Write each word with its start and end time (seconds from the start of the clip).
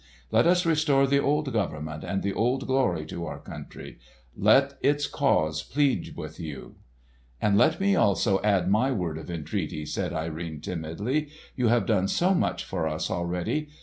Let 0.31 0.47
us 0.47 0.65
restore 0.65 1.05
the 1.05 1.19
old 1.19 1.53
government 1.53 2.03
and 2.03 2.23
the 2.23 2.33
old 2.33 2.65
glory 2.65 3.05
to 3.05 3.27
our 3.27 3.37
country. 3.37 3.99
Let 4.35 4.79
its 4.81 5.05
cause 5.05 5.61
plead 5.61 6.15
with 6.17 6.39
you!" 6.39 6.77
"And 7.39 7.55
let 7.55 7.79
me 7.79 7.95
also 7.95 8.41
add 8.41 8.67
my 8.67 8.91
word 8.91 9.19
of 9.19 9.29
entreaty," 9.29 9.85
said 9.85 10.11
Irene 10.11 10.59
timidly. 10.61 11.29
"You 11.55 11.67
have 11.67 11.85
done 11.85 12.07
so 12.07 12.33
much 12.33 12.63
for 12.65 12.87
us 12.87 13.11
already. 13.11 13.69